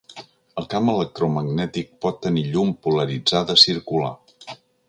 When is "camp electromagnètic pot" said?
0.71-2.19